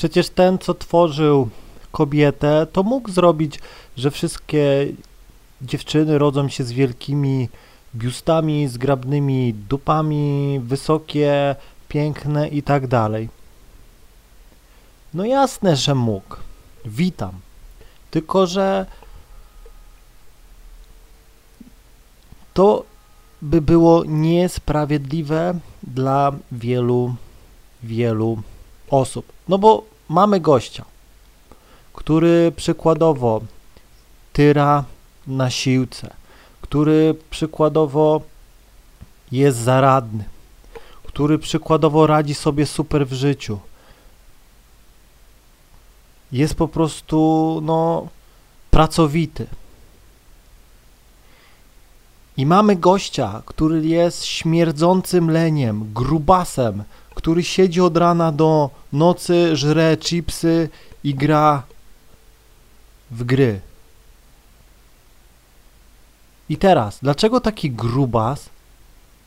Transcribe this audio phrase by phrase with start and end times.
[0.00, 1.48] Przecież ten, co tworzył
[1.92, 3.58] kobietę, to mógł zrobić,
[3.96, 4.86] że wszystkie
[5.62, 7.48] dziewczyny rodzą się z wielkimi
[7.94, 11.56] biustami, zgrabnymi dupami, wysokie,
[11.88, 13.28] piękne i tak dalej.
[15.14, 16.36] No jasne, że mógł.
[16.84, 17.32] Witam.
[18.10, 18.86] Tylko, że
[22.54, 22.84] to
[23.42, 27.14] by było niesprawiedliwe dla wielu,
[27.82, 28.42] wielu
[28.90, 29.32] osób.
[29.48, 30.84] No bo mamy gościa,
[31.92, 33.40] który przykładowo
[34.32, 34.84] tyra
[35.26, 36.14] na siłce,
[36.60, 38.20] który przykładowo
[39.32, 40.24] jest zaradny,
[41.04, 43.58] który przykładowo radzi sobie super w życiu.
[46.32, 48.08] Jest po prostu, no,
[48.70, 49.46] pracowity.
[52.36, 56.84] I mamy gościa, który jest śmierdzącym leniem, grubasem,
[57.14, 60.68] który siedzi od rana do nocy, żre chipsy
[61.04, 61.62] i gra
[63.10, 63.60] w gry.
[66.48, 68.48] I teraz, dlaczego taki grubas,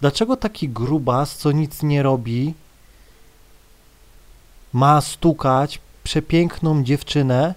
[0.00, 2.54] dlaczego taki grubas, co nic nie robi,
[4.72, 7.54] ma stukać przepiękną dziewczynę,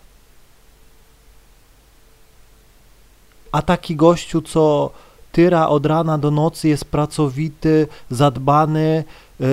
[3.52, 4.92] a taki gościu, co
[5.32, 9.04] tyra od rana do nocy, jest pracowity, zadbany,
[9.40, 9.48] yy,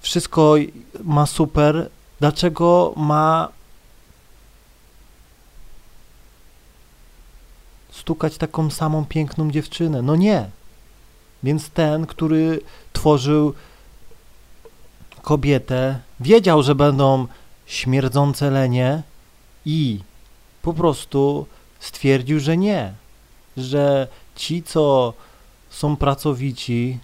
[0.00, 0.54] wszystko
[1.04, 3.48] ma super, dlaczego ma
[7.90, 10.02] stukać taką samą piękną dziewczynę?
[10.02, 10.50] No nie.
[11.42, 12.60] Więc ten, który
[12.92, 13.54] tworzył
[15.22, 17.26] kobietę, wiedział, że będą
[17.66, 19.02] śmierdzące lenie
[19.64, 20.00] i
[20.62, 21.46] po prostu
[21.80, 22.92] stwierdził, że nie,
[23.56, 25.14] że ci, co
[25.70, 26.98] są pracowici,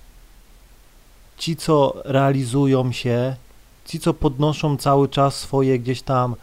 [1.39, 3.37] ci, co realizują się,
[3.85, 6.37] ci, co podnoszą cały czas swoje gdzieś tam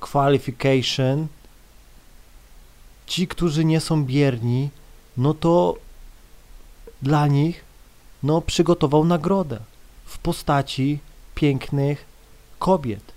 [0.00, 1.26] qualification,
[3.06, 4.70] ci, którzy nie są bierni,
[5.16, 5.74] no to
[7.02, 7.64] dla nich
[8.22, 9.58] no, przygotował nagrodę
[10.04, 10.98] w postaci
[11.34, 12.04] pięknych
[12.58, 13.12] kobiet.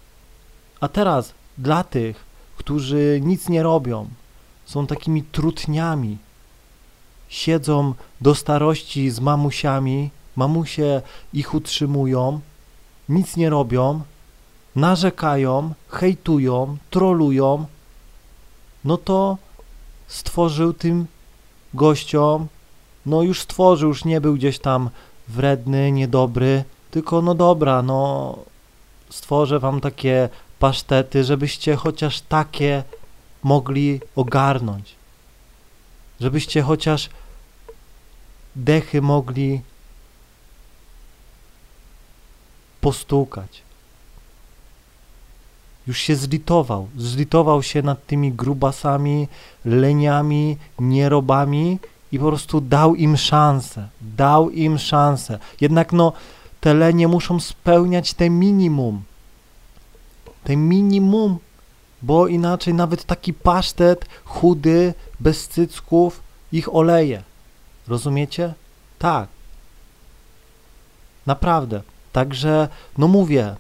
[0.82, 2.24] A teraz dla tych,
[2.58, 4.08] którzy nic nie robią,
[4.66, 6.18] są takimi trutniami,
[7.30, 11.02] siedzą do starości z mamusiami, mamusie
[11.34, 12.40] ich utrzymują,
[13.10, 14.02] nic nie robią,
[14.76, 17.66] narzekają, hejtują, trolują,
[18.86, 19.38] no to
[20.08, 21.06] stworzył tym
[21.74, 22.48] gościom,
[23.06, 24.90] no już stworzył, już nie był gdzieś tam
[25.28, 28.36] wredny, niedobry, tylko no dobra, no
[29.10, 30.30] stworzę wam takie
[30.60, 32.84] pasztety, żebyście chociaż takie
[33.44, 34.99] mogli ogarnąć.
[36.22, 37.10] Żebyście chociaż
[38.56, 39.62] dechy mogli
[42.82, 43.62] postukać.
[45.88, 46.90] Już się zlitował.
[46.98, 49.28] Zlitował się nad tymi grubasami,
[49.66, 51.80] leniami, nierobami
[52.12, 53.90] i po prostu dał im szansę.
[54.02, 55.40] Dał im szansę.
[55.62, 56.14] Jednak no,
[56.62, 59.04] te lenie muszą spełniać te minimum.
[60.44, 61.38] Te minimum,
[62.02, 66.22] bo inaczej nawet taki pasztet chudy, bez cycków,
[66.52, 67.24] ich oleje.
[67.88, 68.54] Rozumiecie?
[69.00, 69.30] Tak.
[71.26, 71.82] Naprawdę.
[72.12, 72.68] Także,
[72.98, 73.56] no mówię,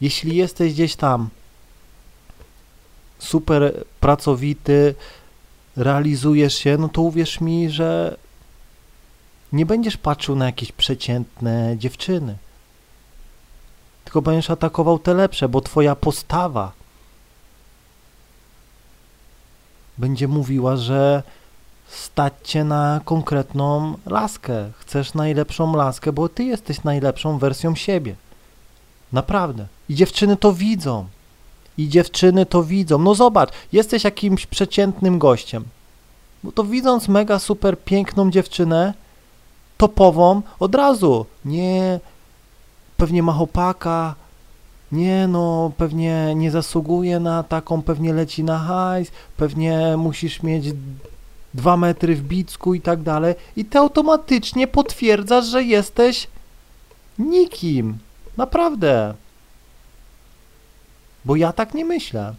[0.00, 1.28] jeśli jesteś gdzieś tam
[3.18, 4.94] super pracowity,
[5.76, 8.16] realizujesz się, no to uwierz mi, że
[9.52, 12.36] nie będziesz patrzył na jakieś przeciętne dziewczyny.
[14.04, 16.72] Tylko będziesz atakował te lepsze, bo twoja postawa
[19.98, 21.22] będzie mówiła, że
[21.88, 24.70] stać cię na konkretną laskę.
[24.78, 28.14] Chcesz najlepszą laskę, bo ty jesteś najlepszą wersją siebie.
[29.12, 29.66] Naprawdę.
[29.88, 31.06] I dziewczyny to widzą.
[31.78, 32.98] I dziewczyny to widzą.
[32.98, 35.64] No zobacz, jesteś jakimś przeciętnym gościem.
[36.44, 38.94] No to widząc mega super piękną dziewczynę,
[39.76, 42.00] topową, od razu, nie,
[42.96, 44.14] pewnie ma chłopaka,
[44.92, 50.72] nie no, pewnie nie zasługuje na taką, pewnie leci na hajs, pewnie musisz mieć
[51.54, 53.34] dwa metry w bicku i tak dalej.
[53.56, 56.28] I ty automatycznie potwierdzasz, że jesteś
[57.18, 57.98] nikim.
[58.36, 59.14] Naprawdę.
[61.24, 62.34] Bo ja tak nie myślę.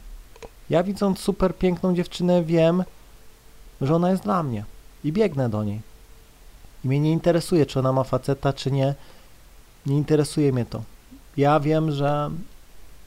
[0.69, 2.83] Ja widząc super piękną dziewczynę wiem,
[3.81, 4.63] że ona jest dla mnie.
[5.03, 5.81] I biegnę do niej.
[6.85, 8.95] I mnie nie interesuje, czy ona ma faceta, czy nie.
[9.85, 10.81] Nie interesuje mnie to.
[11.37, 12.31] Ja wiem, że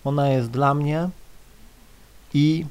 [0.05, 1.09] ona jest dla mnie
[2.35, 2.67] i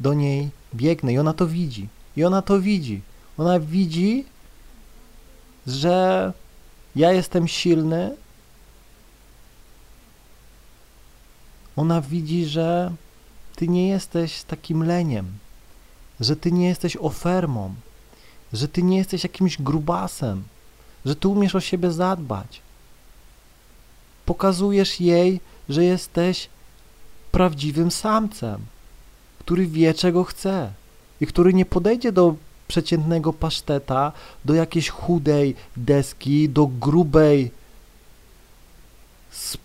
[0.00, 1.88] do niej biegnę i ona to widzi.
[2.16, 3.02] I ona to widzi.
[3.38, 4.24] Ona widzi,
[5.66, 6.32] że
[6.96, 8.16] ja jestem silny.
[11.78, 12.94] ona widzi, że
[13.56, 15.38] ty nie jesteś takim leniem,
[16.20, 17.74] że ty nie jesteś ofermą,
[18.52, 20.44] że ty nie jesteś jakimś grubasem,
[21.04, 22.60] że ty umiesz o siebie zadbać.
[24.28, 26.48] Pokazujesz jej, że jesteś
[27.32, 28.60] prawdziwym samcem,
[29.38, 30.72] który wie, czego chce
[31.20, 32.34] i który nie podejdzie do
[32.68, 34.12] przeciętnego paszteta,
[34.44, 37.50] do jakiejś chudej deski, do grubej
[39.48, 39.62] sp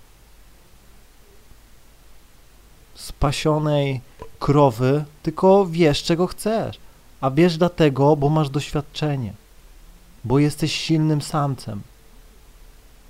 [2.95, 4.01] spasionej
[4.39, 6.80] krowy, tylko wiesz, czego chcesz.
[7.21, 9.33] A wiesz dlatego, bo masz doświadczenie,
[10.24, 11.81] bo jesteś silnym samcem.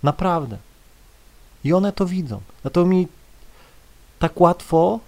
[0.03, 0.57] Naprawdę.
[1.63, 2.41] I one to widzą.
[2.61, 3.07] Dlatego mi
[4.19, 4.99] tak łatwo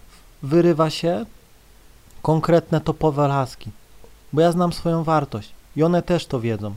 [0.44, 1.26] wyrywa się
[2.22, 3.72] konkretne topowe laski,
[4.34, 6.76] bo ja znam swoją wartość i one też to wiedzą.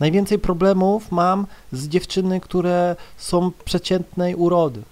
[0.00, 4.82] Najwięcej problemów mam z dziewczyny, które są przeciętnej urody,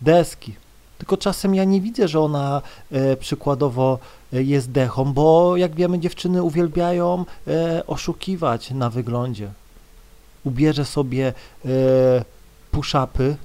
[0.00, 0.54] deski.
[0.98, 3.98] Tylko czasem ja nie widzę, że ona e, przykładowo
[4.32, 9.50] e, jest dechą, bo jak wiemy, dziewczyny uwielbiają e, oszukiwać na wyglądzie.
[10.44, 11.32] Ubierze sobie
[11.64, 11.68] e,
[12.72, 13.36] push-upy,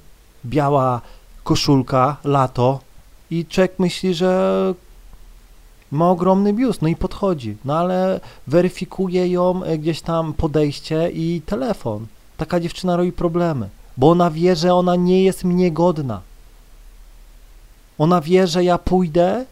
[0.46, 1.00] biała
[1.44, 2.80] koszulka, lato
[3.30, 4.74] i człowiek myśli, że
[5.90, 11.42] ma ogromny biust, no i podchodzi, no ale weryfikuje ją e, gdzieś tam podejście i
[11.46, 12.06] telefon.
[12.36, 16.20] Taka dziewczyna robi problemy, bo ona wie, że ona nie jest mnie godna.
[17.98, 19.44] Ona wie, że ja pójdę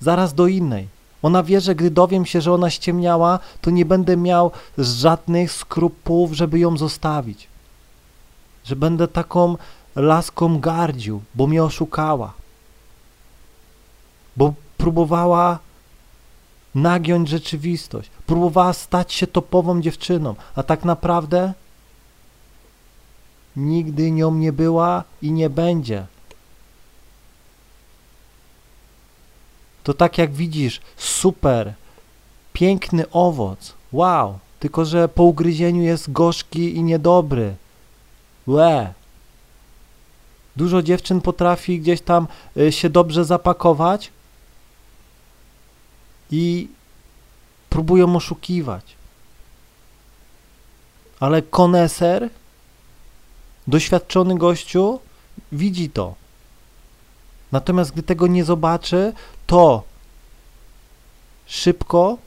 [0.00, 0.88] zaraz do innej.
[1.22, 6.32] Ona wie, że gdy dowiem się, że ona ściemniała, to nie będę miał żadnych skrupułów,
[6.32, 7.51] żeby ją zostawić.
[8.64, 9.56] Że będę taką
[9.96, 12.32] laską gardził, bo mnie oszukała.
[14.36, 15.58] Bo próbowała
[16.74, 18.10] nagiąć rzeczywistość.
[18.26, 21.52] Próbowała stać się topową dziewczyną, a tak naprawdę
[23.56, 26.06] nigdy nią nie była i nie będzie.
[29.84, 31.74] To tak jak widzisz, super,
[32.52, 37.54] piękny owoc, wow, tylko że po ugryzieniu jest gorzki i niedobry.
[38.46, 38.92] Łe.
[40.56, 44.10] Dużo dziewczyn potrafi gdzieś tam y, się dobrze zapakować
[46.30, 46.68] i
[47.70, 48.84] próbują oszukiwać.
[51.20, 52.28] Ale koneser,
[53.66, 55.00] doświadczony gościu,
[55.52, 56.14] widzi to.
[57.52, 59.12] Natomiast gdy tego nie zobaczy,
[59.46, 59.82] to
[61.46, 62.18] szybko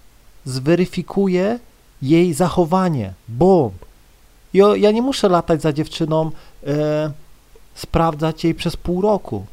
[0.45, 1.59] zweryfikuje
[2.01, 3.13] jej zachowanie.
[3.27, 3.71] Bum.
[4.55, 6.31] I ja nie muszę latać za dziewczyną,
[6.67, 7.11] e,
[7.75, 9.45] sprawdzać jej przez pół roku.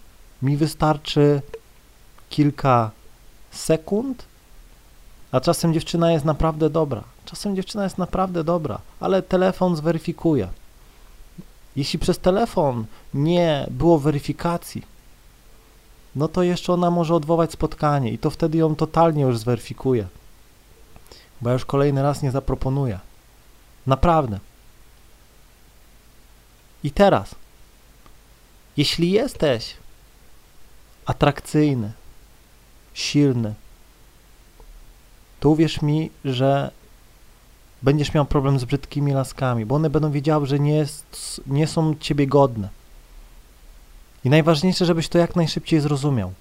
[0.43, 1.43] Mi wystarczy
[2.31, 2.91] kilka
[3.51, 4.25] sekund,
[5.33, 7.05] a czasem dziewczyna jest naprawdę dobra.
[7.25, 10.49] Czasem dziewczyna jest naprawdę dobra, ale telefon zweryfikuje.
[11.77, 12.85] Jeśli przez telefon
[13.15, 14.83] nie było weryfikacji,
[16.17, 20.07] no to jeszcze ona może odwołać spotkanie i to wtedy ją totalnie już zweryfikuje.
[21.41, 22.99] Bo ja już kolejny raz nie zaproponuję.
[23.87, 24.39] Naprawdę.
[26.85, 27.35] I teraz,
[28.77, 29.77] jeśli jesteś
[31.07, 31.93] atrakcyjny,
[32.95, 33.55] silny,
[35.41, 36.71] to uwierz mi, że
[37.83, 41.95] będziesz miał problem z brzydkimi laskami, bo one będą wiedziały, że nie, jest, nie są
[42.01, 42.69] ciebie godne.
[44.25, 46.33] I najważniejsze, żebyś to jak najszybciej zrozumiał,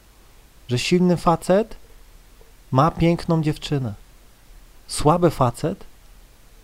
[0.67, 1.75] że silny facet
[2.71, 3.93] ma piękną dziewczynę.
[4.87, 5.83] Słaby facet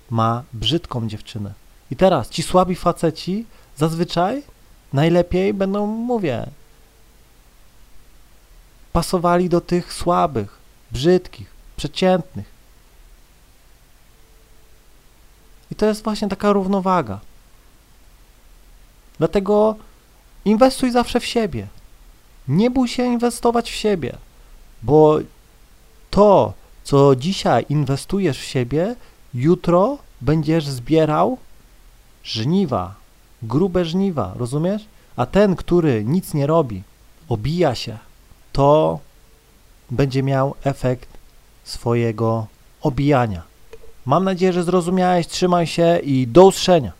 [0.09, 1.53] ma brzydką dziewczynę.
[1.91, 3.45] I teraz ci słabi faceci
[3.77, 4.43] zazwyczaj
[4.93, 6.45] najlepiej będą, mówię,
[8.93, 10.57] pasowali do tych słabych,
[10.91, 12.57] brzydkich, przeciętnych.
[15.71, 17.19] I to jest właśnie taka równowaga.
[19.17, 19.75] Dlatego
[20.45, 21.67] inwestuj zawsze w siebie.
[22.47, 24.17] Nie bój się inwestować w siebie,
[24.83, 25.19] bo
[26.09, 26.53] to,
[26.83, 28.95] co dzisiaj inwestujesz w siebie,
[29.33, 31.37] jutro będziesz zbierał
[32.23, 32.95] żniwa,
[33.43, 34.85] grube żniwa, rozumiesz?
[35.15, 36.83] A ten, który nic nie robi,
[37.29, 37.97] obija się,
[38.51, 38.99] to
[39.91, 41.09] będzie miał efekt
[41.63, 42.47] swojego
[42.81, 43.41] obijania.
[44.05, 46.91] Mam nadzieję, że zrozumiałeś, trzymaj się i do usłyszenia.